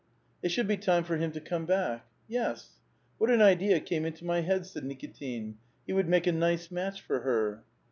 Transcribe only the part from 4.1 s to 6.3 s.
my head," said Nikitin; "he would make